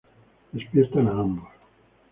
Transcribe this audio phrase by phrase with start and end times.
[0.51, 1.53] Despiertan a ambos.